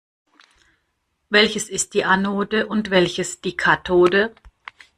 Welches 1.29 1.69
ist 1.69 1.93
die 1.93 2.03
Anode 2.05 2.65
und 2.65 2.89
welches 2.89 3.39
die 3.41 3.55
Kathode? 3.55 4.33